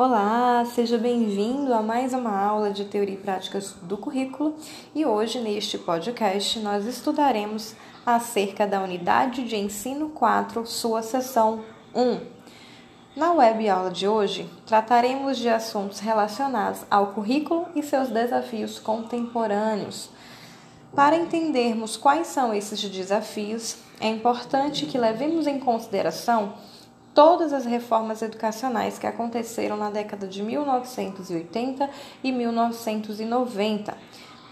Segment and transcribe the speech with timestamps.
[0.00, 4.54] Olá, seja bem-vindo a mais uma aula de Teoria e Práticas do Currículo
[4.94, 7.74] e hoje, neste podcast, nós estudaremos
[8.06, 12.20] acerca da Unidade de Ensino 4, sua seção 1.
[13.16, 20.10] Na web aula de hoje, trataremos de assuntos relacionados ao currículo e seus desafios contemporâneos.
[20.94, 26.54] Para entendermos quais são esses desafios, é importante que levemos em consideração
[27.18, 31.90] todas as reformas educacionais que aconteceram na década de 1980
[32.22, 33.98] e 1990,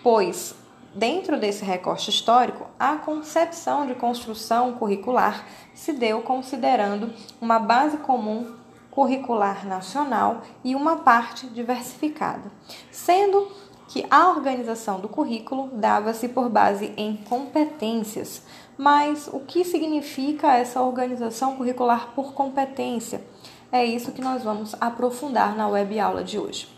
[0.03, 0.53] pois
[0.93, 8.55] Dentro desse recorte histórico, a concepção de construção curricular se deu considerando uma base comum
[8.91, 12.51] curricular nacional e uma parte diversificada,
[12.91, 13.47] sendo
[13.89, 18.43] que a organização do currículo dava-se por base em competências,
[18.77, 23.23] mas o que significa essa organização curricular por competência?
[23.73, 26.69] É isso que nós vamos aprofundar na web aula de hoje.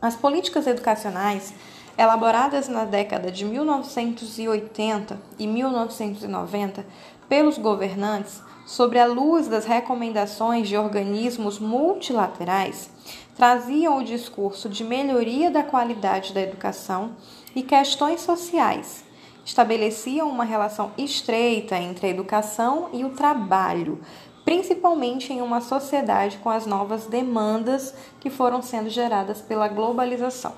[0.00, 1.54] As políticas educacionais
[1.96, 6.84] elaboradas na década de 1980 e 1990
[7.28, 12.90] pelos governantes sobre a luz das recomendações de organismos multilaterais,
[13.36, 17.12] traziam o discurso de melhoria da qualidade da educação
[17.54, 19.04] e questões sociais,
[19.46, 24.02] estabeleciam uma relação estreita entre a educação e o trabalho,
[24.44, 30.52] principalmente em uma sociedade com as novas demandas que foram sendo geradas pela globalização.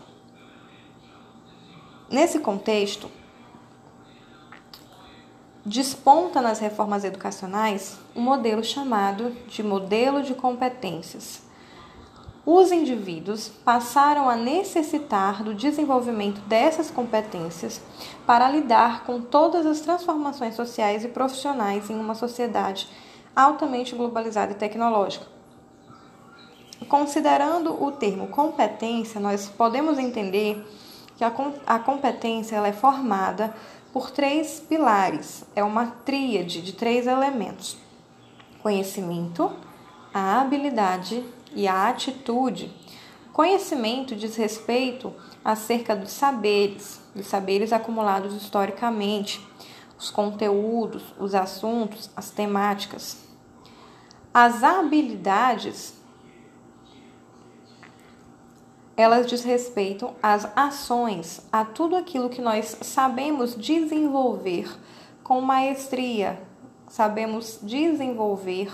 [2.11, 3.11] Nesse contexto,
[5.67, 11.48] desponta nas reformas educacionais um modelo chamado de modelo de competências
[12.51, 17.79] os indivíduos passaram a necessitar do desenvolvimento dessas competências
[18.27, 22.89] para lidar com todas as transformações sociais e profissionais em uma sociedade
[23.37, 25.27] altamente globalizada e tecnológica.
[26.89, 30.67] Considerando o termo competência, nós podemos entender
[31.19, 33.55] que a, competência ela é formada
[33.93, 37.77] por três pilares, é uma tríade de três elementos:
[38.63, 39.53] conhecimento,
[40.15, 41.23] a habilidade
[41.55, 42.73] e a atitude.
[43.33, 45.15] Conhecimento diz respeito
[45.45, 49.41] acerca dos saberes, dos saberes acumulados historicamente,
[49.99, 53.19] os conteúdos, os assuntos, as temáticas.
[54.35, 55.95] As habilidades,
[58.97, 64.69] elas diz respeito às ações, a tudo aquilo que nós sabemos desenvolver
[65.23, 66.43] com maestria,
[66.89, 68.73] sabemos desenvolver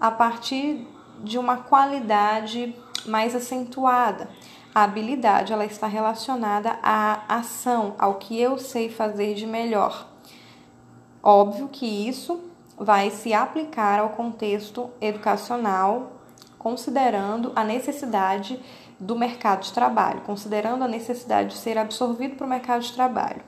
[0.00, 0.86] a partir
[1.22, 2.74] de uma qualidade
[3.06, 4.28] mais acentuada.
[4.74, 10.06] A habilidade ela está relacionada à ação, ao que eu sei fazer de melhor.
[11.22, 12.40] Óbvio que isso
[12.78, 16.12] vai se aplicar ao contexto educacional,
[16.58, 18.60] considerando a necessidade
[18.98, 23.42] do mercado de trabalho, considerando a necessidade de ser absorvido para o mercado de trabalho.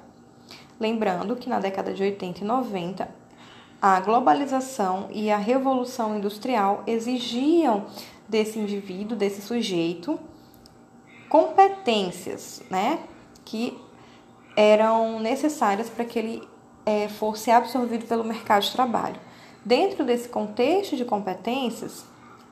[0.81, 3.09] Lembrando que na década de 80 e 90
[3.81, 7.87] a globalização e a revolução industrial exigiam
[8.29, 10.19] desse indivíduo, desse sujeito,
[11.29, 12.99] competências, né,
[13.45, 13.79] que
[14.57, 16.49] eram necessárias para que ele
[16.85, 19.21] é, fosse absorvido pelo mercado de trabalho.
[19.65, 22.05] Dentro desse contexto de competências,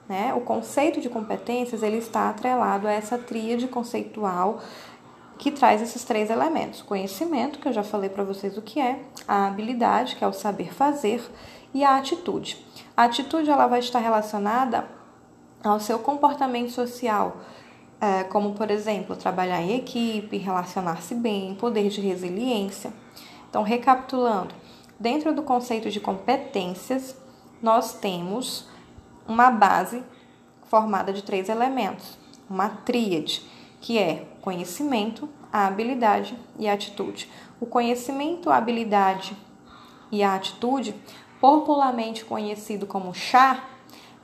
[0.08, 4.60] né, o conceito de competências ele está atrelado a essa tríade conceitual
[5.38, 9.00] que traz esses três elementos: conhecimento, que eu já falei para vocês o que é,
[9.26, 11.22] a habilidade, que é o saber fazer,
[11.74, 12.64] e a atitude.
[12.96, 14.88] A atitude ela vai estar relacionada
[15.62, 17.36] ao seu comportamento social,
[18.00, 22.92] é, como por exemplo, trabalhar em equipe, relacionar-se bem, poder de resiliência.
[23.48, 24.54] Então, recapitulando,
[24.98, 27.16] dentro do conceito de competências,
[27.62, 28.68] nós temos
[29.26, 30.02] uma base
[30.64, 32.18] formada de três elementos,
[32.48, 33.42] uma tríade
[33.80, 37.30] que é conhecimento, a habilidade e a atitude.
[37.60, 39.36] O conhecimento, a habilidade
[40.10, 40.94] e a atitude,
[41.40, 43.64] popularmente conhecido como chá,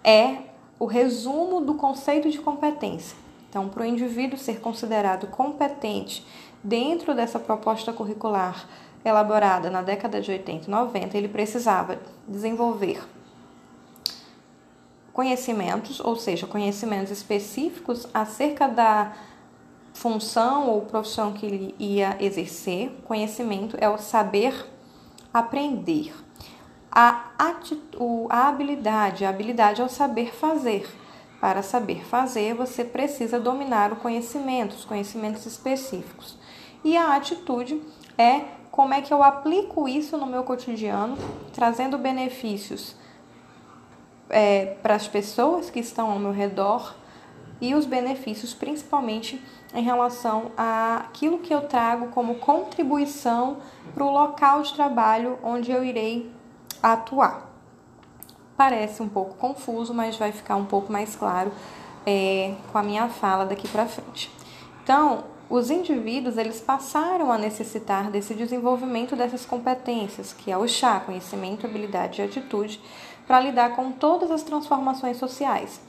[0.05, 0.39] é
[0.79, 3.17] o resumo do conceito de competência.
[3.49, 6.27] Então, para o indivíduo ser considerado competente
[6.63, 8.67] dentro dessa proposta curricular
[9.05, 13.03] elaborada na década de 80 e 90, ele precisava desenvolver
[15.13, 19.13] conhecimentos, ou seja, conhecimentos específicos acerca da
[19.93, 24.67] função ou profissão que ele ia exercer, conhecimento é o saber
[25.33, 26.15] aprender.
[26.91, 30.87] A, a habilidade, a habilidade é o saber fazer.
[31.41, 36.37] Para saber fazer, você precisa dominar o conhecimento, os conhecimentos específicos.
[36.85, 37.83] E a atitude
[38.17, 41.17] é como é que eu aplico isso no meu cotidiano,
[41.53, 42.95] trazendo benefícios
[44.31, 46.95] é, para as pessoas que estão ao meu redor
[47.61, 49.41] e os benefícios, principalmente
[49.75, 53.59] em relação àquilo que eu trago como contribuição
[53.95, 56.31] para o local de trabalho onde eu irei
[56.83, 57.51] atuar.
[58.57, 61.53] Parece um pouco confuso, mas vai ficar um pouco mais claro
[62.07, 64.31] é, com a minha fala daqui para frente.
[64.83, 71.01] Então, os indivíduos eles passaram a necessitar desse desenvolvimento dessas competências, que é o chá,
[71.01, 72.81] conhecimento, habilidade e atitude,
[73.27, 75.81] para lidar com todas as transformações sociais.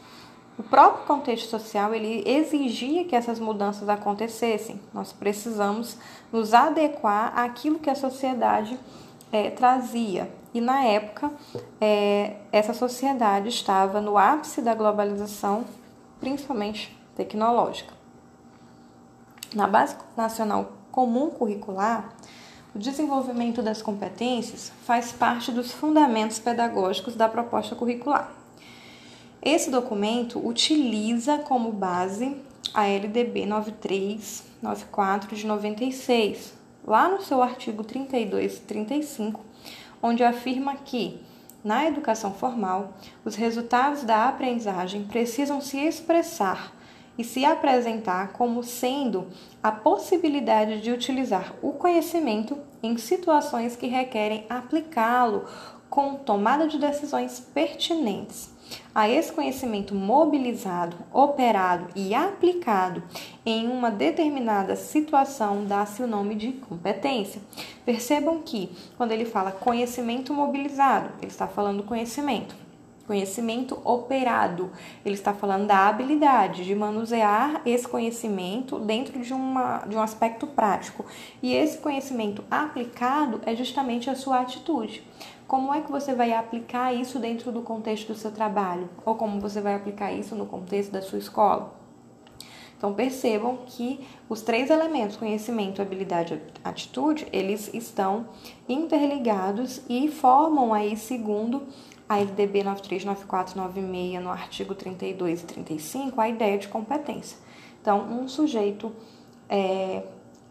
[0.58, 4.80] O próprio contexto social ele exigia que essas mudanças acontecessem.
[4.94, 5.98] Nós precisamos
[6.32, 8.78] nos adequar àquilo que a sociedade
[9.32, 10.32] é, trazia.
[10.54, 11.32] E na época,
[11.82, 15.66] é, essa sociedade estava no ápice da globalização,
[16.20, 17.94] principalmente tecnológica.
[19.56, 22.14] Na Base Nacional Comum Curricular,
[22.76, 28.43] o desenvolvimento das competências faz parte dos fundamentos pedagógicos da proposta curricular.
[29.46, 32.38] Esse documento utiliza como base
[32.74, 36.54] a LDB 9394 de 96,
[36.88, 39.42] lá no seu artigo 32 e 35,
[40.02, 41.20] onde afirma que,
[41.62, 42.94] na educação formal,
[43.26, 46.74] os resultados da aprendizagem precisam se expressar
[47.18, 49.28] e se apresentar como sendo
[49.62, 55.44] a possibilidade de utilizar o conhecimento em situações que requerem aplicá-lo
[55.94, 58.50] com tomada de decisões pertinentes.
[58.96, 63.04] A esse conhecimento mobilizado, operado e aplicado
[63.46, 67.40] em uma determinada situação dá-se o nome de competência.
[67.86, 72.56] Percebam que, quando ele fala conhecimento mobilizado, ele está falando conhecimento
[73.06, 74.72] Conhecimento operado.
[75.06, 80.48] Ele está falando da habilidade de manusear esse conhecimento dentro de, uma, de um aspecto
[80.48, 81.06] prático.
[81.42, 85.04] E esse conhecimento aplicado é justamente a sua atitude.
[85.54, 88.90] Como é que você vai aplicar isso dentro do contexto do seu trabalho?
[89.06, 91.76] Ou como você vai aplicar isso no contexto da sua escola?
[92.76, 98.30] Então percebam que os três elementos, conhecimento, habilidade e atitude, eles estão
[98.68, 101.68] interligados e formam aí, segundo
[102.10, 107.38] a LDB 939496, no artigo 32 e 35, a ideia de competência.
[107.80, 108.92] Então, um sujeito
[109.48, 110.02] é,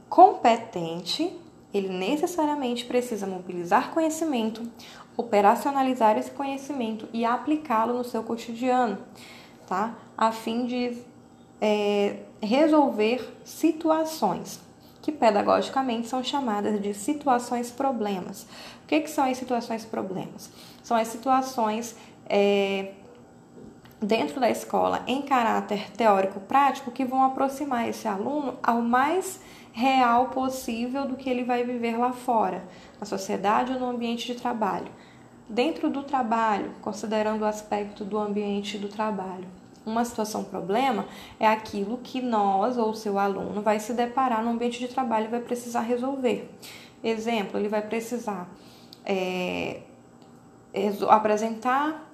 [0.09, 1.42] competente,
[1.73, 4.63] ele necessariamente precisa mobilizar conhecimento,
[5.17, 8.99] operacionalizar esse conhecimento e aplicá-lo no seu cotidiano,
[9.67, 9.95] tá?
[10.17, 10.99] A fim de
[11.61, 14.61] é, resolver situações
[15.01, 18.47] que pedagogicamente são chamadas de situações problemas.
[18.85, 20.51] O que, que são as situações problemas?
[20.83, 21.97] São as situações
[22.27, 22.93] é,
[24.01, 29.41] dentro da escola em caráter teórico-prático que vão aproximar esse aluno ao mais
[29.73, 32.63] real possível do que ele vai viver lá fora,
[33.01, 34.89] na sociedade ou no ambiente de trabalho.
[35.49, 39.47] Dentro do trabalho, considerando o aspecto do ambiente do trabalho,
[39.85, 41.07] uma situação problema
[41.41, 45.29] é aquilo que nós ou seu aluno vai se deparar no ambiente de trabalho e
[45.29, 46.49] vai precisar resolver.
[47.03, 48.49] Exemplo, ele vai precisar
[49.05, 49.81] é,
[51.09, 52.09] apresentar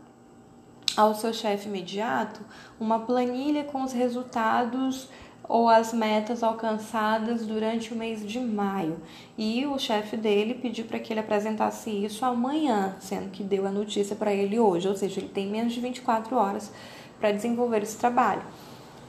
[0.96, 2.40] ao seu chefe imediato
[2.80, 5.08] uma planilha com os resultados
[5.48, 8.98] ou as metas alcançadas durante o mês de maio.
[9.36, 13.70] E o chefe dele pediu para que ele apresentasse isso amanhã, sendo que deu a
[13.70, 16.70] notícia para ele hoje, ou seja, ele tem menos de 24 horas
[17.18, 18.42] para desenvolver esse trabalho.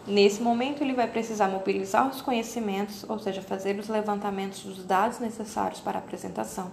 [0.08, 5.20] Nesse momento, ele vai precisar mobilizar os conhecimentos, ou seja, fazer os levantamentos dos dados
[5.20, 6.72] necessários para a apresentação.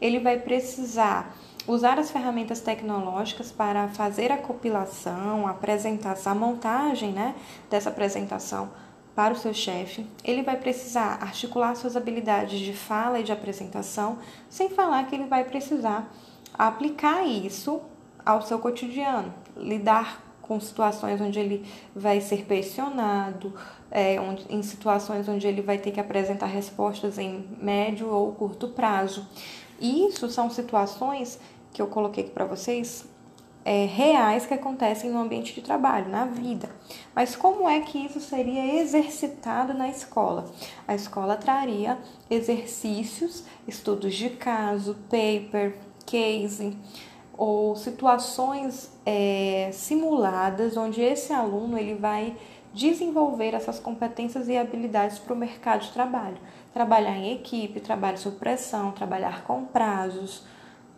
[0.00, 1.34] Ele vai precisar
[1.66, 7.34] usar as ferramentas tecnológicas para fazer a compilação, a apresentação, a montagem né,
[7.68, 8.68] dessa apresentação
[9.16, 10.06] para o seu chefe.
[10.22, 14.18] Ele vai precisar articular suas habilidades de fala e de apresentação,
[14.48, 16.12] sem falar que ele vai precisar
[16.52, 17.80] aplicar isso
[18.24, 23.54] ao seu cotidiano, lidar com situações onde ele vai ser pressionado,
[23.90, 28.68] é, onde, em situações onde ele vai ter que apresentar respostas em médio ou curto
[28.68, 29.26] prazo.
[29.80, 31.40] Isso são situações
[31.72, 33.08] que eu coloquei aqui para vocês
[33.66, 36.70] é, reais que acontecem no ambiente de trabalho, na vida.
[37.12, 40.48] Mas como é que isso seria exercitado na escola?
[40.86, 41.98] A escola traria
[42.30, 45.74] exercícios, estudos de caso, paper,
[46.06, 46.78] case
[47.36, 52.36] ou situações é, simuladas onde esse aluno ele vai
[52.72, 56.38] desenvolver essas competências e habilidades para o mercado de trabalho.
[56.72, 60.44] Trabalhar em equipe, trabalho sob pressão, trabalhar com prazos,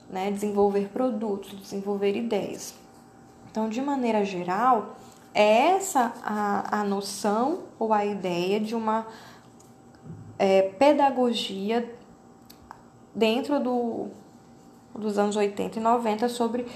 [0.09, 2.75] né, desenvolver produtos, desenvolver ideias.
[3.51, 4.97] Então, de maneira geral,
[5.35, 9.07] é essa a, a noção ou a ideia de uma
[10.39, 11.95] é, pedagogia
[13.15, 14.09] dentro do,
[14.95, 16.67] dos anos 80 e 90 sobre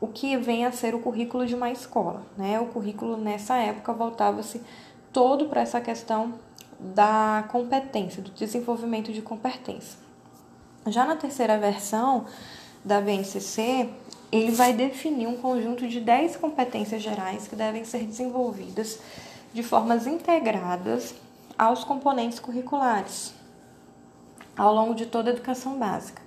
[0.00, 2.22] o que vem a ser o currículo de uma escola.
[2.36, 2.60] Né?
[2.60, 4.60] O currículo nessa época voltava-se
[5.12, 6.34] todo para essa questão
[6.78, 9.98] da competência, do desenvolvimento de competência.
[10.86, 12.26] Já na terceira versão
[12.86, 13.88] da BNCC,
[14.30, 19.00] ele vai definir um conjunto de 10 competências gerais que devem ser desenvolvidas
[19.52, 21.12] de formas integradas
[21.58, 23.34] aos componentes curriculares
[24.56, 26.22] ao longo de toda a educação básica.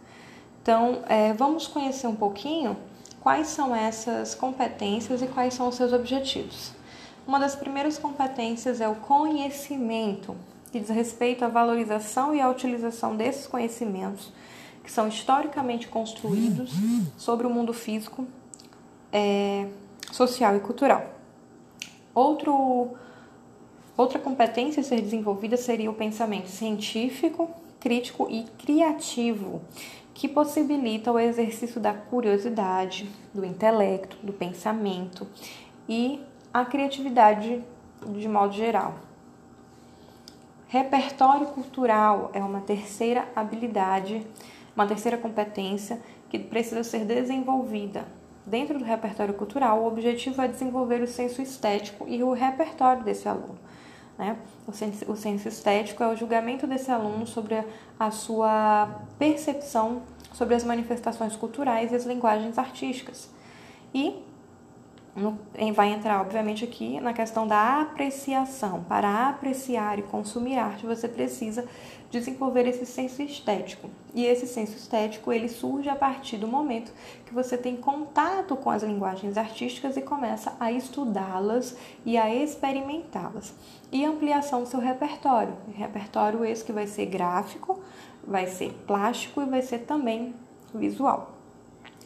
[0.61, 2.77] Então, é, vamos conhecer um pouquinho
[3.21, 6.73] quais são essas competências e quais são os seus objetivos.
[7.25, 10.35] Uma das primeiras competências é o conhecimento,
[10.71, 14.31] que diz respeito à valorização e à utilização desses conhecimentos
[14.89, 16.71] que são historicamente construídos
[17.15, 18.25] sobre o mundo físico,
[19.13, 19.67] é,
[20.11, 21.13] social e cultural.
[22.11, 22.95] Outro,
[23.95, 29.61] outra competência a ser desenvolvida seria o pensamento científico, crítico e criativo,
[30.11, 35.27] que possibilita o exercício da curiosidade, do intelecto, do pensamento
[35.87, 36.19] e
[36.51, 37.63] a criatividade
[38.07, 38.95] de modo geral.
[40.67, 44.25] Repertório cultural é uma terceira habilidade
[44.79, 48.05] uma terceira competência que precisa ser desenvolvida.
[48.45, 53.27] Dentro do repertório cultural, o objetivo é desenvolver o senso estético e o repertório desse
[53.27, 53.59] aluno.
[54.17, 54.37] Né?
[54.65, 57.65] O, senso, o senso estético é o julgamento desse aluno sobre a,
[57.99, 60.01] a sua percepção
[60.33, 63.29] sobre as manifestações culturais e as linguagens artísticas.
[63.93, 64.23] E
[65.15, 65.37] no,
[65.73, 68.83] vai entrar, obviamente, aqui na questão da apreciação.
[68.83, 71.65] Para apreciar e consumir arte, você precisa
[72.09, 73.89] desenvolver esse senso estético.
[74.13, 76.91] E esse senso estético, ele surge a partir do momento
[77.25, 83.53] que você tem contato com as linguagens artísticas e começa a estudá-las e a experimentá-las.
[83.91, 85.55] E ampliação do seu repertório.
[85.75, 87.79] Repertório esse que vai ser gráfico,
[88.25, 90.33] vai ser plástico e vai ser também
[90.73, 91.35] visual.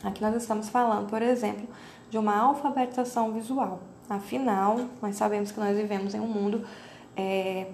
[0.03, 1.67] Aqui nós estamos falando, por exemplo,
[2.09, 3.79] de uma alfabetização visual.
[4.09, 6.65] Afinal, nós sabemos que nós vivemos em um mundo
[7.15, 7.67] é,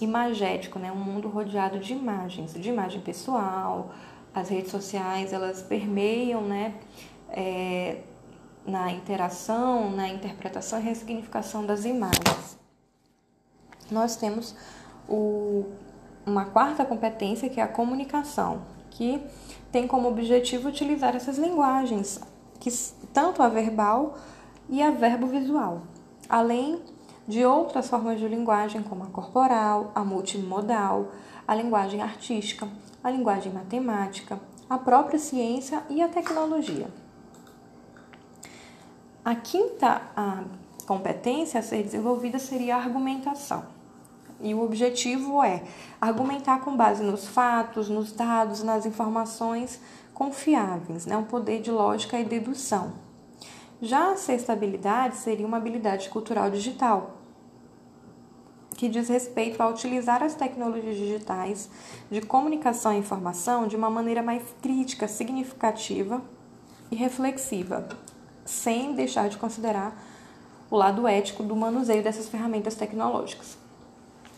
[0.00, 0.90] imagético, né?
[0.92, 3.92] um mundo rodeado de imagens, de imagem pessoal,
[4.34, 6.74] as redes sociais elas permeiam né?
[7.30, 8.02] É,
[8.66, 12.58] na interação, na interpretação e ressignificação das imagens.
[13.90, 14.54] Nós temos
[15.08, 15.66] o,
[16.24, 19.22] uma quarta competência que é a comunicação, que
[19.70, 22.20] tem como objetivo utilizar essas linguagens
[22.58, 22.70] que
[23.12, 24.16] tanto a verbal
[24.68, 25.82] e a verbo visual,
[26.28, 26.80] além
[27.26, 31.08] de outras formas de linguagem como a corporal, a multimodal,
[31.46, 32.68] a linguagem artística,
[33.02, 36.88] a linguagem matemática, a própria ciência e a tecnologia.
[39.24, 40.44] A quinta a
[40.86, 43.64] competência a ser desenvolvida seria a argumentação.
[44.40, 45.62] E o objetivo é
[46.00, 49.80] argumentar com base nos fatos, nos dados, nas informações
[50.12, 51.16] confiáveis, né?
[51.16, 52.92] um poder de lógica e dedução.
[53.80, 57.15] Já a sexta habilidade seria uma habilidade cultural digital,
[58.76, 61.70] que diz respeito a utilizar as tecnologias digitais
[62.10, 66.20] de comunicação e informação de uma maneira mais crítica, significativa
[66.90, 67.88] e reflexiva,
[68.44, 69.96] sem deixar de considerar
[70.70, 73.56] o lado ético do manuseio dessas ferramentas tecnológicas.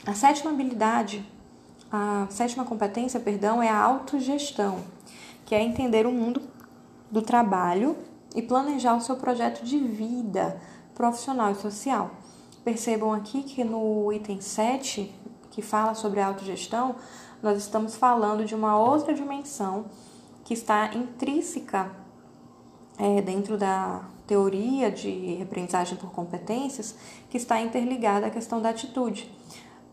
[0.07, 1.25] A sétima habilidade,
[1.91, 4.85] a sétima competência, perdão, é a autogestão
[5.45, 6.43] que é entender o mundo
[7.11, 7.97] do trabalho
[8.37, 10.61] e planejar o seu projeto de vida
[10.95, 12.11] profissional e social.
[12.65, 15.15] Percebam aqui que no item 7,
[15.51, 16.97] que fala sobre a autogestão,
[17.43, 19.87] nós estamos falando de uma outra dimensão
[20.45, 21.91] que está intrínseca
[22.99, 26.95] é, dentro da teoria de aprendizagem por competências,
[27.31, 29.31] que está interligada à questão da atitude.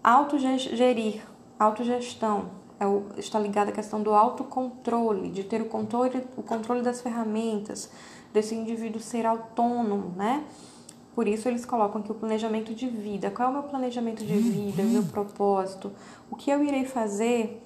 [0.04, 1.22] Autogerir,
[1.58, 6.82] autogestão, é o, está ligada à questão do autocontrole, de ter o controle, o controle
[6.82, 7.90] das ferramentas,
[8.34, 10.44] desse indivíduo ser autônomo, né?
[11.16, 13.32] Por isso eles colocam aqui o planejamento de vida.
[13.32, 15.94] Qual é o meu planejamento de vida, o meu propósito?
[16.30, 17.66] O que eu irei fazer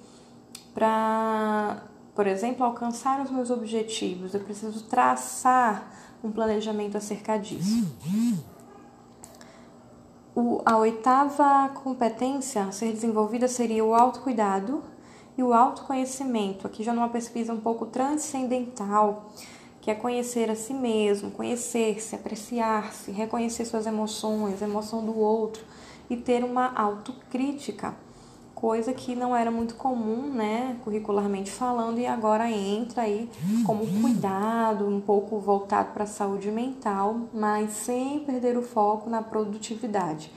[0.72, 1.82] para,
[2.14, 4.34] por exemplo, alcançar os meus objetivos?
[4.34, 5.90] Eu preciso traçar
[6.22, 7.88] um planejamento acerca disso.
[10.32, 14.80] O, a oitava competência a ser desenvolvida seria o autocuidado
[15.36, 19.30] e o autoconhecimento, aqui já numa pesquisa um pouco transcendental,
[19.80, 25.64] que é conhecer a si mesmo, conhecer-se, apreciar-se, reconhecer suas emoções, a emoção do outro
[26.08, 27.94] e ter uma autocrítica,
[28.54, 33.30] coisa que não era muito comum, né, curricularmente falando, e agora entra aí
[33.64, 39.22] como cuidado, um pouco voltado para a saúde mental, mas sem perder o foco na
[39.22, 40.30] produtividade.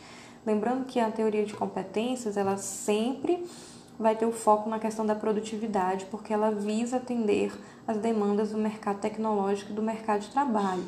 [0.46, 3.46] Lembrando que a teoria de competências, ela sempre
[4.00, 7.54] vai ter o foco na questão da produtividade, porque ela visa atender
[7.88, 10.84] as demandas do mercado tecnológico e do mercado de trabalho.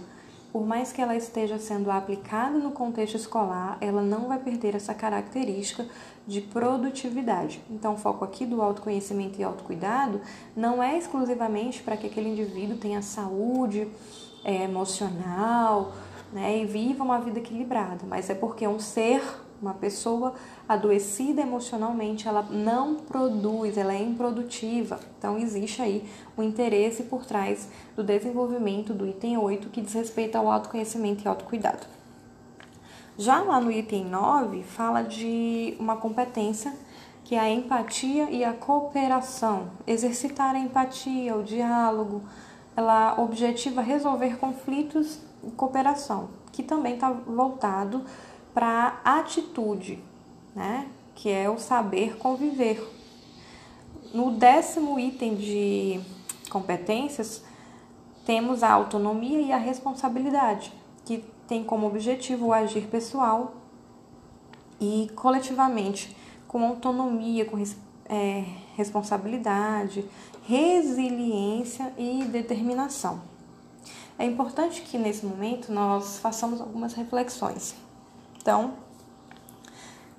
[0.52, 4.94] Por mais que ela esteja sendo aplicada no contexto escolar, ela não vai perder essa
[4.94, 5.86] característica
[6.26, 7.62] de produtividade.
[7.70, 10.22] Então, o foco aqui do autoconhecimento e autocuidado
[10.56, 13.88] não é exclusivamente para que aquele indivíduo tenha saúde
[14.46, 15.92] é, emocional
[16.32, 19.22] né, e viva uma vida equilibrada, mas é porque é um ser
[19.62, 20.36] uma pessoa
[20.68, 25.00] adoecida emocionalmente, ela não produz, ela é improdutiva.
[25.18, 30.36] Então, existe aí o interesse por trás do desenvolvimento do item 8, que diz respeito
[30.36, 31.86] ao autoconhecimento e autocuidado.
[33.18, 36.74] Já lá no item 9, fala de uma competência
[37.24, 39.72] que é a empatia e a cooperação.
[39.88, 42.22] Exercitar a empatia, o diálogo,
[42.76, 48.04] ela objetiva resolver conflitos e cooperação, que também está voltado
[48.54, 50.04] para atitude,
[50.56, 50.88] né?
[51.14, 52.82] Que é o saber conviver.
[54.14, 56.00] No décimo item de
[56.50, 57.44] competências,
[58.26, 60.72] temos a autonomia e a responsabilidade,
[61.04, 63.56] que tem como objetivo o agir pessoal
[64.80, 66.16] e coletivamente,
[66.48, 67.62] com autonomia, com
[68.08, 68.46] é,
[68.76, 70.06] responsabilidade,
[70.48, 73.22] resiliência e determinação.
[74.18, 77.76] É importante que nesse momento nós façamos algumas reflexões.
[78.42, 78.85] Então,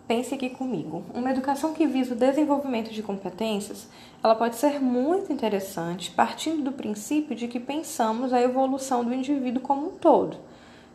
[0.06, 1.04] pense aqui comigo.
[1.12, 3.88] Uma educação que visa o desenvolvimento de competências,
[4.22, 9.62] ela pode ser muito interessante, partindo do princípio de que pensamos a evolução do indivíduo
[9.62, 10.36] como um todo,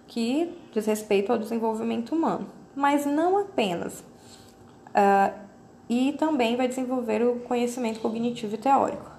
[0.07, 3.99] que diz respeito ao desenvolvimento humano, mas não apenas.
[4.89, 5.33] Uh,
[5.89, 9.11] e também vai desenvolver o conhecimento cognitivo e teórico.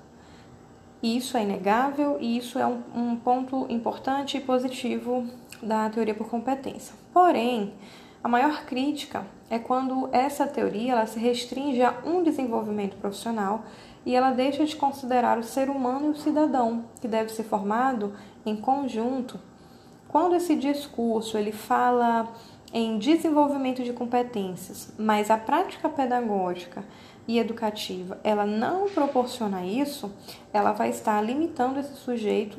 [1.03, 5.27] Isso é inegável e isso é um, um ponto importante e positivo
[5.63, 6.95] da teoria por competência.
[7.13, 7.75] Porém,
[8.23, 13.67] a maior crítica é quando essa teoria ela se restringe a um desenvolvimento profissional
[14.07, 18.15] e ela deixa de considerar o ser humano e o cidadão, que deve ser formado
[18.47, 19.39] em conjunto.
[20.09, 22.33] Quando esse discurso ele fala
[22.73, 26.83] em desenvolvimento de competências, mas a prática pedagógica
[27.29, 30.11] e educativa ela não proporciona isso,
[30.51, 32.59] ela vai estar limitando esse sujeito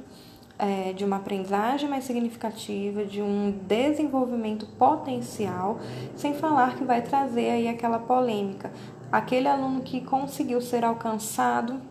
[0.64, 5.78] é, de uma aprendizagem mais significativa, de um desenvolvimento potencial,
[6.16, 8.72] sem falar que vai trazer aí aquela polêmica.
[9.12, 11.82] Aquele aluno que conseguiu ser alcançado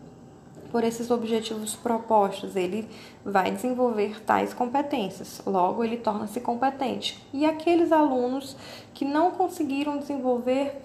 [0.71, 2.89] por esses objetivos propostos, ele
[3.23, 7.23] vai desenvolver tais competências, logo ele torna-se competente.
[7.31, 8.57] E aqueles alunos
[8.91, 10.81] que não conseguiram desenvolver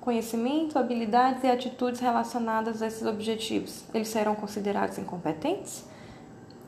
[0.00, 5.84] conhecimento, habilidades e atitudes relacionadas a esses objetivos, eles serão considerados incompetentes?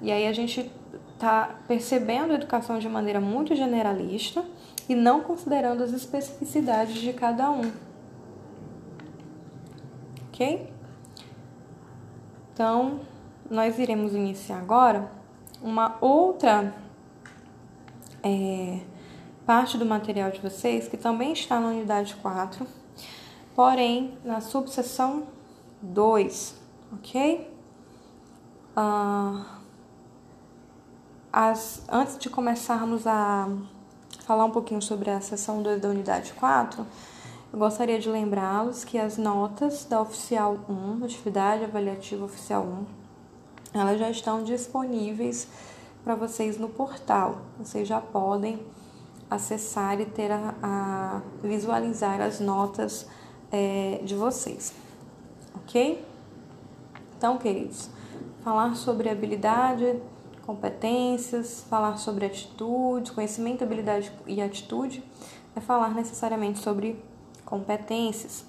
[0.00, 0.70] E aí a gente
[1.14, 4.44] está percebendo a educação de maneira muito generalista
[4.88, 7.72] e não considerando as especificidades de cada um.
[10.28, 10.72] Ok?
[12.54, 13.00] Então,
[13.50, 15.11] nós iremos iniciar agora
[15.61, 16.74] uma outra
[18.22, 18.80] é,
[19.44, 22.66] parte do material de vocês que também está na unidade 4,
[23.54, 25.26] porém na subseção
[25.82, 26.61] 2,
[26.92, 27.50] ok?
[28.76, 29.58] Uh,
[31.40, 33.48] as, antes de começarmos a
[34.27, 36.85] falar um pouquinho sobre a sessão 2 da unidade 4,
[37.53, 42.64] eu gostaria de lembrá-los que as notas da oficial 1, atividade avaliativa oficial
[43.72, 45.46] 1, elas já estão disponíveis
[46.03, 47.42] para vocês no portal.
[47.57, 48.59] Vocês já podem
[49.31, 53.07] acessar e ter a, a visualizar as notas
[53.53, 54.74] é, de vocês,
[55.55, 56.05] ok?
[57.16, 57.88] Então, queridos,
[58.42, 60.03] falar sobre habilidade
[60.48, 65.04] competências, falar sobre atitudes, conhecimento, habilidade e atitude,
[65.54, 66.98] é falar necessariamente sobre
[67.44, 68.46] competências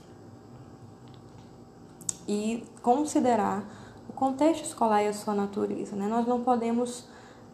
[2.26, 3.66] e considerar
[4.08, 5.94] o contexto escolar e a sua natureza.
[5.94, 6.08] Né?
[6.08, 7.04] Nós não podemos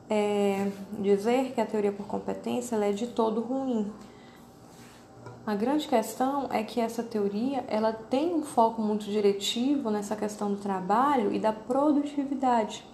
[0.07, 3.91] é, dizer que a teoria por competência é de todo ruim.
[5.43, 10.53] A grande questão é que essa teoria ela tem um foco muito diretivo nessa questão
[10.53, 12.85] do trabalho e da produtividade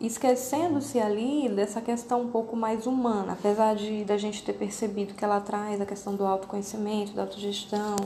[0.00, 5.24] esquecendo-se ali dessa questão um pouco mais humana, apesar de da gente ter percebido que
[5.24, 7.96] ela traz a questão do autoconhecimento, da autogestão,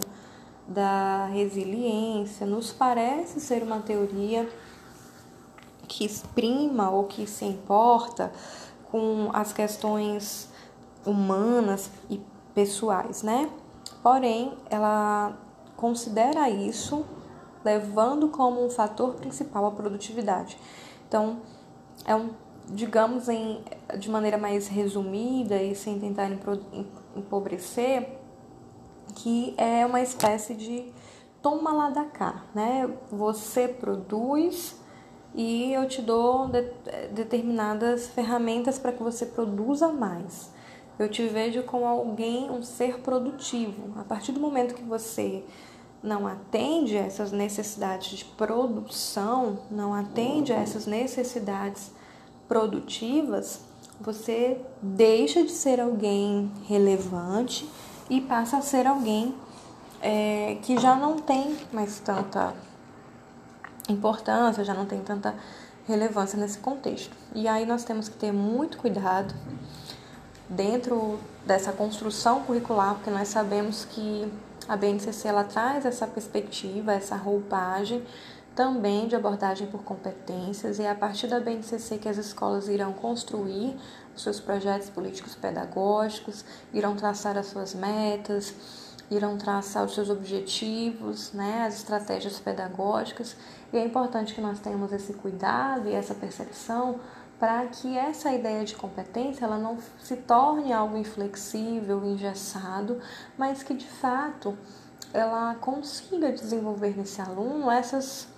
[0.66, 4.48] da resiliência, nos parece ser uma teoria
[5.86, 8.32] que exprima ou que se importa
[8.90, 10.48] com as questões
[11.04, 12.20] humanas e
[12.54, 13.50] pessoais, né?
[14.02, 15.36] Porém, ela
[15.76, 17.04] considera isso
[17.64, 20.56] levando como um fator principal a produtividade.
[21.06, 21.38] Então,
[22.04, 22.30] é um,
[22.68, 23.62] digamos em,
[23.98, 26.28] de maneira mais resumida e sem tentar
[27.16, 28.08] empobrecer,
[29.14, 30.92] que é uma espécie de
[31.42, 32.88] toma lá da cá, né?
[33.10, 34.80] Você produz
[35.34, 36.62] e eu te dou de,
[37.12, 40.50] determinadas ferramentas para que você produza mais.
[40.98, 43.98] Eu te vejo como alguém, um ser produtivo.
[43.98, 45.42] A partir do momento que você
[46.02, 51.92] não atende a essas necessidades de produção, não atende a essas necessidades
[52.48, 53.60] produtivas,
[54.00, 57.68] você deixa de ser alguém relevante
[58.10, 59.34] e passa a ser alguém
[60.00, 62.52] é, que já não tem mais tanta
[63.88, 65.34] importância, já não tem tanta
[65.86, 67.16] relevância nesse contexto.
[67.34, 69.34] E aí nós temos que ter muito cuidado
[70.48, 74.30] dentro dessa construção curricular, porque nós sabemos que
[74.68, 78.04] a BNCC ela traz essa perspectiva, essa roupagem
[78.54, 82.92] também de abordagem por competências e é a partir da BNCC que as escolas irão
[82.92, 83.76] construir
[84.14, 88.54] os seus projetos políticos pedagógicos, irão traçar as suas metas,
[89.10, 93.36] irão traçar os seus objetivos, né, as estratégias pedagógicas,
[93.72, 97.00] e é importante que nós tenhamos esse cuidado e essa percepção
[97.42, 103.00] para que essa ideia de competência ela não se torne algo inflexível, engessado,
[103.36, 104.56] mas que de fato
[105.12, 108.28] ela consiga desenvolver nesse aluno essas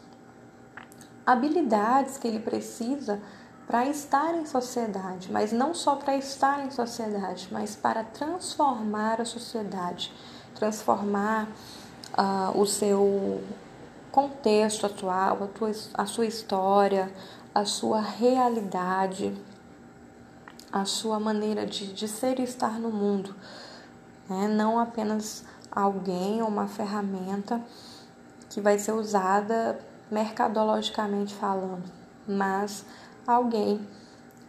[1.26, 3.20] habilidades que ele precisa
[3.66, 9.26] para estar em sociedade, mas não só para estar em sociedade, mas para transformar a
[9.26, 10.14] sociedade,
[10.54, 11.46] transformar
[12.16, 13.42] uh, o seu
[14.10, 17.12] contexto atual, a, tua, a sua história,
[17.54, 19.32] a sua realidade,
[20.72, 23.34] a sua maneira de, de ser e estar no mundo,
[24.28, 24.48] né?
[24.48, 27.62] não apenas alguém ou uma ferramenta
[28.50, 29.78] que vai ser usada
[30.10, 31.84] mercadologicamente falando,
[32.26, 32.84] mas
[33.26, 33.86] alguém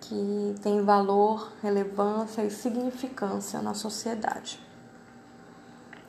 [0.02, 4.60] que tem valor, relevância e significância na sociedade.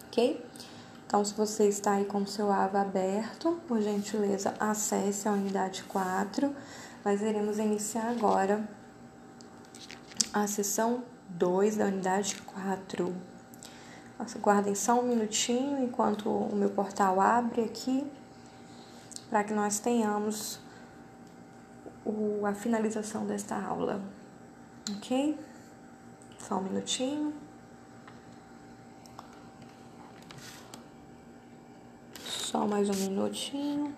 [0.06, 0.44] Ok?
[1.06, 5.84] Então, se você está aí com o seu AVA aberto, por gentileza, acesse a unidade
[5.84, 6.52] 4.
[7.06, 8.68] Nós iremos iniciar agora
[10.32, 13.14] a sessão 2 da unidade 4.
[14.18, 18.04] Nossa, guardem só um minutinho enquanto o meu portal abre aqui,
[19.30, 20.58] para que nós tenhamos
[22.04, 24.02] o, a finalização desta aula.
[24.96, 25.38] Ok?
[26.40, 27.32] Só um minutinho.
[32.24, 33.94] Só mais um minutinho.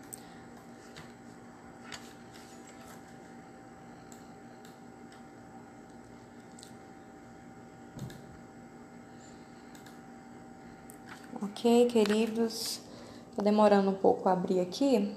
[11.58, 12.80] Ok, queridos,
[13.34, 15.12] Tô demorando um pouco a abrir aqui,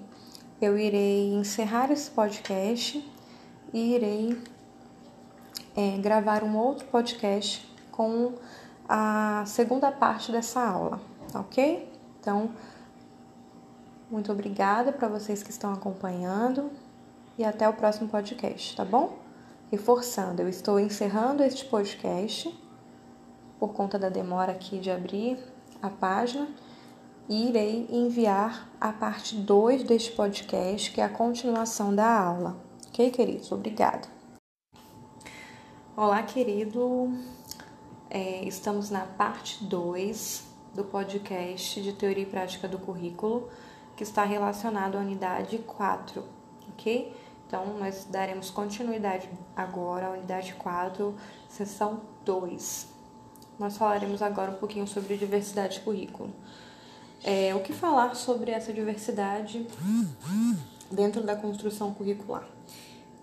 [0.59, 3.07] eu irei encerrar esse podcast
[3.71, 4.41] e irei
[5.77, 8.33] é, gravar um outro podcast com
[8.89, 10.99] a segunda parte dessa aula,
[11.35, 11.87] ok?
[12.19, 12.49] Então,
[14.09, 16.71] muito obrigada para vocês que estão acompanhando
[17.37, 19.19] e até o próximo podcast, tá bom?
[19.69, 22.51] Reforçando, eu estou encerrando este podcast
[23.59, 25.37] por conta da demora aqui de abrir
[25.81, 26.47] a página
[27.27, 32.57] e irei enviar a parte 2 deste podcast, que é a continuação da aula.
[32.87, 33.51] Ok, queridos?
[33.51, 34.07] Obrigada.
[35.95, 37.11] Olá, querido.
[38.09, 40.43] É, estamos na parte 2
[40.75, 43.49] do podcast de Teoria e Prática do Currículo,
[43.95, 46.23] que está relacionado à unidade 4,
[46.69, 47.15] ok?
[47.47, 51.15] Então, nós daremos continuidade agora à unidade 4,
[51.49, 52.90] sessão 2.
[53.59, 56.33] Nós falaremos agora um pouquinho sobre diversidade de currículo.
[57.23, 59.67] É, o que falar sobre essa diversidade
[60.89, 62.47] dentro da construção curricular?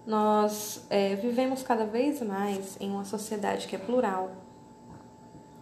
[0.06, 4.30] Nós é, vivemos cada vez mais em uma sociedade que é plural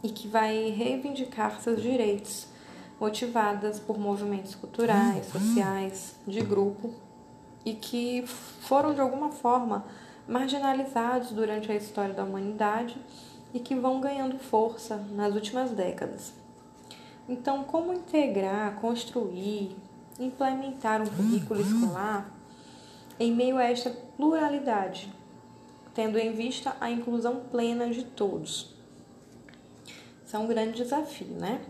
[0.03, 2.47] e que vai reivindicar seus direitos,
[3.01, 6.95] motivadas por movimentos culturais, sociais, de grupo
[7.65, 8.25] e que
[8.61, 9.85] foram de alguma forma
[10.29, 12.97] marginalizados durante a história da humanidade
[13.53, 16.33] e que vão ganhando força nas últimas décadas.
[17.29, 19.77] Então, como integrar, construir,
[20.19, 22.31] implementar um currículo escolar
[23.19, 25.13] em meio a esta pluralidade,
[25.95, 28.75] tendo em vista a inclusão plena de todos?
[30.25, 31.61] Isso é um grande desafio, né?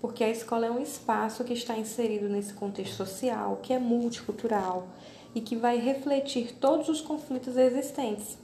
[0.00, 4.88] Porque a escola é um espaço que está inserido nesse contexto social, que é multicultural
[5.34, 8.36] e que vai refletir todos os conflitos existentes.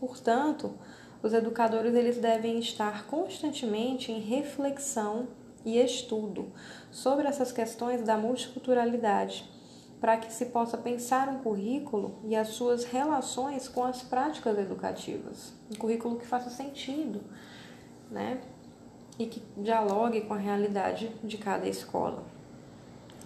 [0.00, 0.74] Portanto,
[1.24, 5.26] os educadores eles devem estar constantemente em reflexão
[5.64, 6.52] e estudo
[6.90, 9.48] sobre essas questões da multiculturalidade,
[9.98, 15.54] para que se possa pensar um currículo e as suas relações com as práticas educativas.
[15.72, 17.22] Um currículo que faça sentido,
[18.10, 18.42] né?
[19.18, 22.22] E que dialogue com a realidade de cada escola.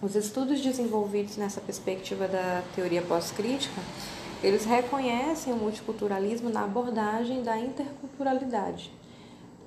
[0.01, 3.81] Os estudos desenvolvidos nessa perspectiva da teoria pós-crítica,
[4.41, 8.91] eles reconhecem o multiculturalismo na abordagem da interculturalidade,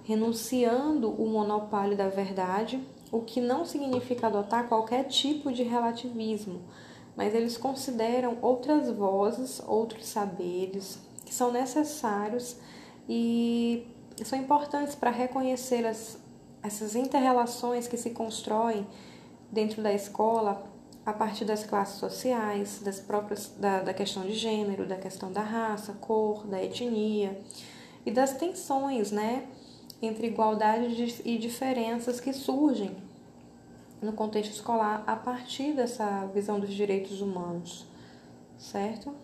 [0.04, 6.62] renunciando o monopólio da verdade, o que não significa adotar qualquer tipo de relativismo,
[7.14, 12.56] mas eles consideram outras vozes, outros saberes que são necessários
[13.06, 13.87] e
[14.24, 16.18] são importantes para reconhecer as,
[16.62, 18.87] essas interrelações que se constroem
[19.50, 20.71] dentro da escola
[21.04, 25.42] a partir das classes sociais, das próprias da, da questão de gênero, da questão da
[25.42, 27.38] raça, cor, da etnia
[28.06, 29.46] e das tensões, né,
[30.00, 32.96] entre igualdade e diferenças que surgem
[34.00, 37.86] no contexto escolar a partir dessa visão dos direitos humanos,
[38.58, 39.14] certo?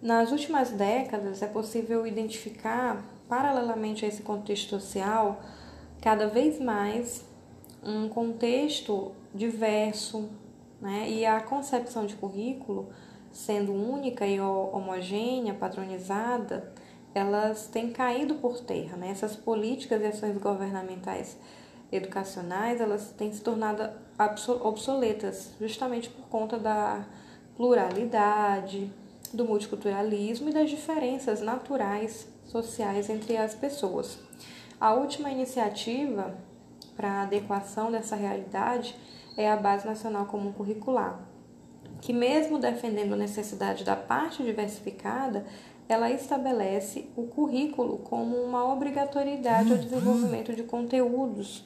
[0.00, 5.42] Nas últimas décadas é possível identificar, paralelamente a esse contexto social,
[6.04, 7.24] cada vez mais
[7.82, 10.28] um contexto diverso,
[10.78, 11.08] né?
[11.08, 12.90] E a concepção de currículo,
[13.32, 16.70] sendo única e homogênea, padronizada,
[17.14, 19.08] elas têm caído por terra, né?
[19.08, 21.38] Essas políticas e ações governamentais
[21.90, 23.88] educacionais, elas têm se tornado
[24.62, 27.06] obsoletas, justamente por conta da
[27.56, 28.92] pluralidade,
[29.32, 34.18] do multiculturalismo e das diferenças naturais sociais entre as pessoas.
[34.80, 36.34] A última iniciativa
[36.96, 38.96] para a adequação dessa realidade
[39.36, 41.20] é a Base Nacional Comum Curricular,
[42.00, 45.44] que, mesmo defendendo a necessidade da parte diversificada,
[45.88, 51.64] ela estabelece o currículo como uma obrigatoriedade ao desenvolvimento de conteúdos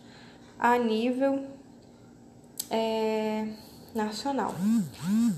[0.58, 1.44] a nível
[2.70, 3.46] é,
[3.94, 4.54] nacional.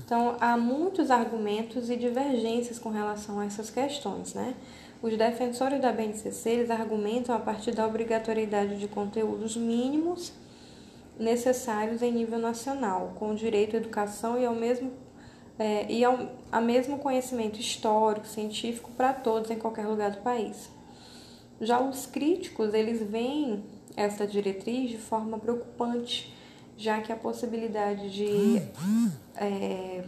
[0.05, 4.55] Então, há muitos argumentos e divergências com relação a essas questões, né?
[5.01, 10.31] Os defensores da BNCC eles argumentam a partir da obrigatoriedade de conteúdos mínimos
[11.19, 14.91] necessários em nível nacional, com direito à educação e ao mesmo
[15.57, 16.17] é, e ao
[16.51, 20.69] a mesmo conhecimento histórico, científico para todos em qualquer lugar do país.
[21.59, 23.63] Já os críticos eles veem
[23.95, 26.33] essa diretriz de forma preocupante,
[26.77, 28.61] já que a possibilidade de
[29.35, 30.03] é,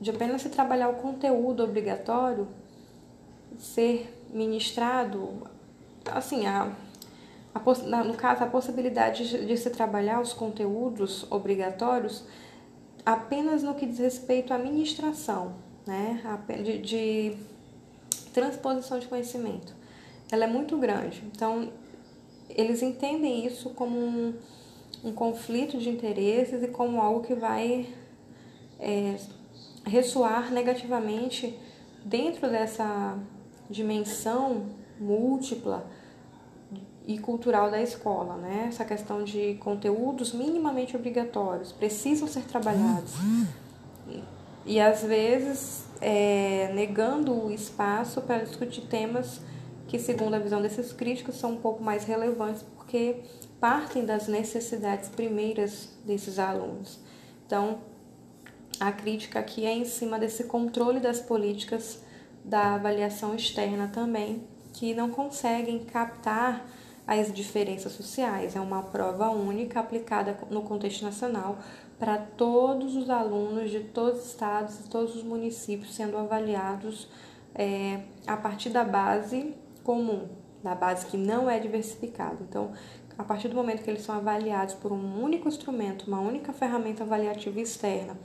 [0.00, 2.48] de apenas se trabalhar o conteúdo obrigatório
[3.58, 5.46] ser ministrado,
[6.10, 6.72] assim, a,
[7.54, 12.24] a, no caso, a possibilidade de, se trabalhar os conteúdos obrigatórios
[13.04, 15.54] apenas no que diz respeito à ministração,
[15.86, 16.20] né,
[16.62, 17.36] de, de
[18.32, 19.74] transposição de conhecimento.
[20.30, 21.22] Ela é muito grande.
[21.32, 21.70] Então,
[22.50, 24.34] eles entendem isso como um,
[25.04, 27.86] um conflito de interesses e como algo que vai
[28.78, 29.16] é,
[29.84, 31.56] ressoar negativamente
[32.04, 33.18] dentro dessa
[33.70, 34.66] dimensão
[34.98, 35.86] múltipla
[37.06, 38.66] e cultural da escola, né?
[38.68, 43.14] Essa questão de conteúdos minimamente obrigatórios precisam ser trabalhados
[44.66, 49.40] e às vezes é, negando o espaço para discutir temas
[49.86, 53.22] que, segundo a visão desses críticos, são um pouco mais relevantes porque
[53.60, 56.98] partem das necessidades primeiras desses alunos.
[57.46, 57.78] Então,
[58.80, 62.00] a crítica aqui é em cima desse controle das políticas
[62.46, 66.64] da avaliação externa também, que não conseguem captar
[67.06, 68.54] as diferenças sociais.
[68.54, 71.58] É uma prova única aplicada no contexto nacional
[71.98, 77.08] para todos os alunos de todos os estados e todos os municípios sendo avaliados
[77.54, 80.28] é, a partir da base comum,
[80.62, 82.36] da base que não é diversificada.
[82.42, 82.72] Então,
[83.18, 87.02] a partir do momento que eles são avaliados por um único instrumento, uma única ferramenta
[87.02, 88.16] avaliativa externa,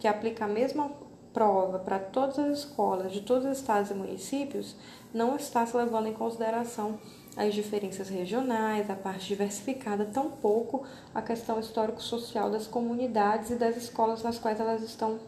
[0.00, 0.90] que aplica a mesma
[1.32, 4.74] prova para todas as escolas de todos os estados e municípios,
[5.12, 6.98] não está se levando em consideração
[7.36, 14.22] as diferenças regionais, a parte diversificada, tampouco a questão histórico-social das comunidades e das escolas
[14.22, 15.20] nas quais elas estão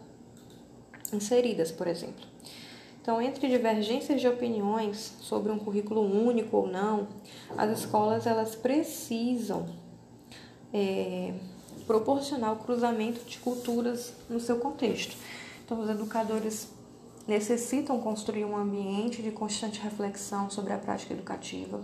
[1.13, 2.27] inseridas, por exemplo.
[3.01, 7.09] Então, entre divergências de opiniões sobre um currículo único ou não,
[7.57, 9.67] as escolas elas precisam
[10.73, 11.33] é,
[11.87, 15.17] proporcionar o cruzamento de culturas no seu contexto.
[15.71, 16.69] Então, os educadores
[17.29, 21.81] necessitam construir um ambiente de constante reflexão sobre a prática educativa,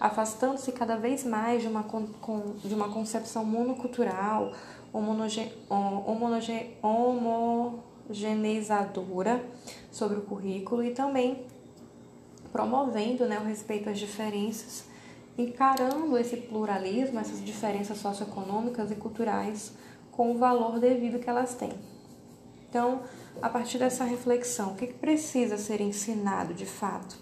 [0.00, 1.84] afastando-se cada vez mais de uma,
[2.64, 4.54] de uma concepção monocultural,
[6.82, 9.44] homogeneizadora
[9.92, 11.44] sobre o currículo e também
[12.50, 14.84] promovendo né, o respeito às diferenças,
[15.36, 19.74] encarando esse pluralismo, essas diferenças socioeconômicas e culturais
[20.10, 21.74] com o valor devido que elas têm.
[22.68, 23.02] Então,
[23.40, 27.16] a partir dessa reflexão, o que precisa ser ensinado de fato?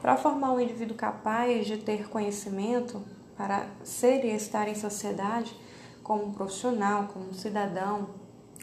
[0.00, 3.02] Para formar um indivíduo capaz de ter conhecimento
[3.36, 5.54] para ser e estar em sociedade
[6.02, 8.10] como um profissional, como um cidadão,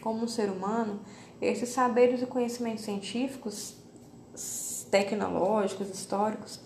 [0.02, 1.00] como um ser humano,
[1.42, 3.76] esses saberes e conhecimentos científicos,
[4.90, 6.60] tecnológicos, históricos,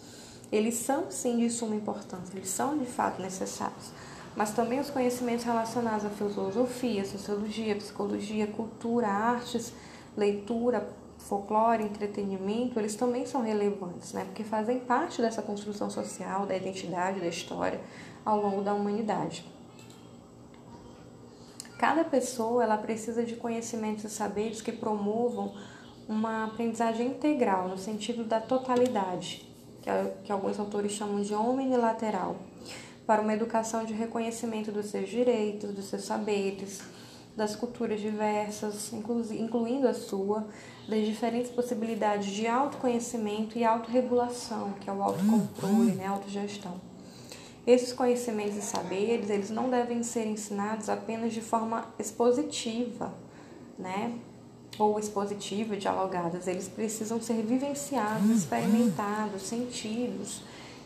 [0.52, 3.92] eles são sim de suma importância, eles são de fato necessários.
[4.36, 9.74] Mas também os conhecimentos relacionados à filosofia, sociologia, psicologia, cultura, artes,
[10.20, 14.26] leitura, folclore, entretenimento, eles também são relevantes, né?
[14.26, 17.80] Porque fazem parte dessa construção social, da identidade, da história
[18.26, 19.46] ao longo da humanidade.
[21.78, 25.54] Cada pessoa ela precisa de conhecimentos e saberes que promovam
[26.08, 29.48] uma aprendizagem integral, no sentido da totalidade,
[29.82, 32.36] que, é, que alguns autores chamam de omnilateral,
[33.06, 36.82] para uma educação de reconhecimento dos seus direitos, dos seus saberes,
[37.40, 40.46] das culturas diversas, incluindo a sua,
[40.90, 46.82] das diferentes possibilidades de autoconhecimento e autorregulação, que é o autocontrole, né, autogestão.
[47.66, 53.14] Esses conhecimentos e saberes, eles não devem ser ensinados apenas de forma expositiva,
[53.78, 54.14] né?
[54.78, 56.46] Ou expositiva, dialogadas.
[56.46, 58.36] Eles precisam ser vivenciados, uhum.
[58.36, 60.42] experimentados, sentidos.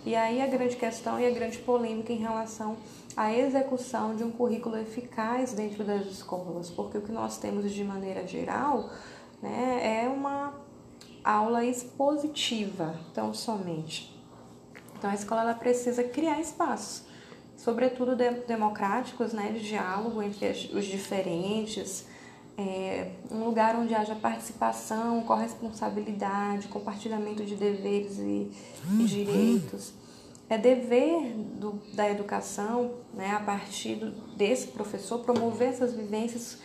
[0.06, 2.76] E aí a grande questão e a grande polêmica em relação
[3.16, 7.84] à execução de um currículo eficaz dentro das escolas, porque o que nós temos de
[7.84, 8.90] maneira geral
[9.42, 10.54] né, é uma
[11.24, 14.14] aula expositiva, tão somente.
[14.98, 17.04] Então a escola ela precisa criar espaços,
[17.58, 22.06] sobretudo de, democráticos, né, de diálogo entre os diferentes,
[22.58, 28.52] é, um lugar onde haja participação, corresponsabilidade, compartilhamento de deveres e,
[29.00, 29.94] e direitos.
[30.50, 33.96] É dever do, da educação, né, a partir
[34.36, 36.60] desse professor, promover essas vivências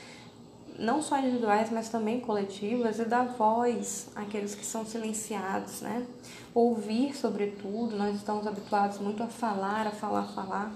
[0.79, 6.07] não só individuais, mas também coletivas, e dar voz àqueles que são silenciados, né?
[6.55, 10.73] Ouvir, sobretudo, nós estamos habituados muito a falar, a falar, a falar,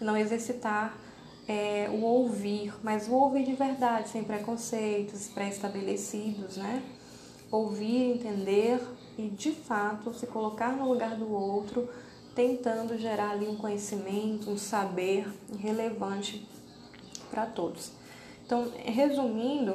[0.00, 0.96] não exercitar
[1.46, 6.82] é, o ouvir, mas o ouvir de verdade, sem preconceitos pré-estabelecidos, né?
[7.50, 8.80] Ouvir, entender
[9.18, 11.88] e, de fato, se colocar no lugar do outro,
[12.36, 15.26] tentando gerar ali um conhecimento, um saber
[15.58, 16.46] relevante
[17.30, 17.90] para todos.
[18.44, 19.74] Então, resumindo,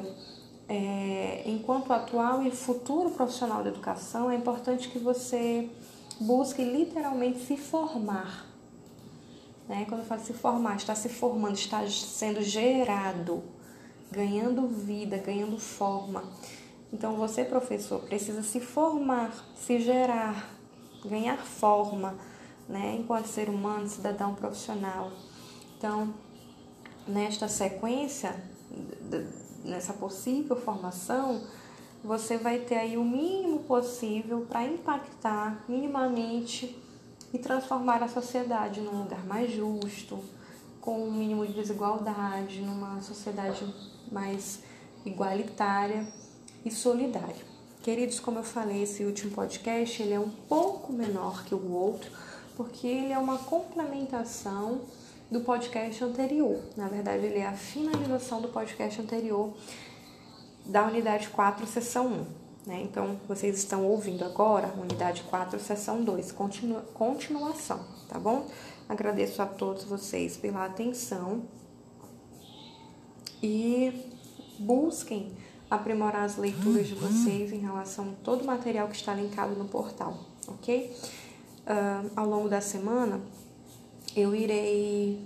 [0.68, 5.68] é, enquanto atual e futuro profissional da educação, é importante que você
[6.20, 8.46] busque literalmente se formar.
[9.68, 9.84] Né?
[9.88, 13.42] Quando eu falo se formar, está se formando, está sendo gerado,
[14.10, 16.22] ganhando vida, ganhando forma.
[16.92, 20.48] Então, você, professor, precisa se formar, se gerar,
[21.04, 22.16] ganhar forma,
[22.68, 22.96] né?
[22.98, 25.10] enquanto ser humano, cidadão profissional.
[25.76, 26.14] Então,
[27.06, 28.34] nesta sequência,
[29.64, 31.42] nessa possível formação,
[32.04, 36.76] você vai ter aí o mínimo possível para impactar minimamente
[37.32, 40.18] e transformar a sociedade num lugar mais justo,
[40.80, 43.64] com um mínimo de desigualdade, numa sociedade
[44.10, 44.62] mais
[45.04, 46.06] igualitária
[46.64, 47.52] e solidária.
[47.82, 52.10] Queridos, como eu falei, esse último podcast ele é um pouco menor que o outro,
[52.56, 54.82] porque ele é uma complementação
[55.30, 56.60] do podcast anterior.
[56.76, 59.52] Na verdade, ele é a finalização do podcast anterior
[60.66, 62.42] da unidade 4, sessão 1.
[62.66, 62.82] Né?
[62.82, 68.46] Então, vocês estão ouvindo agora, unidade 4, sessão 2, continua, continuação, tá bom?
[68.88, 71.42] Agradeço a todos vocês pela atenção
[73.42, 73.92] e
[74.58, 75.32] busquem
[75.68, 79.64] aprimorar as leituras de vocês em relação a todo o material que está linkado no
[79.64, 80.94] portal, ok?
[81.64, 83.20] Uh, ao longo da semana,
[84.16, 85.24] eu irei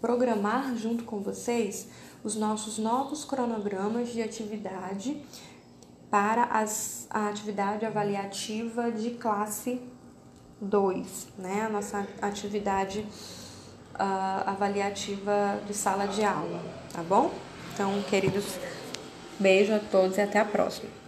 [0.00, 1.88] programar junto com vocês
[2.22, 5.20] os nossos novos cronogramas de atividade
[6.10, 9.80] para as, a atividade avaliativa de classe
[10.60, 11.62] 2, né?
[11.62, 17.32] A nossa atividade uh, avaliativa de sala de aula, tá bom?
[17.74, 18.44] Então, queridos,
[19.38, 20.96] beijo a todos e até a próxima.